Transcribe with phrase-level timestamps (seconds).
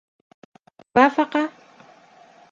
[0.79, 1.33] هل وافق؟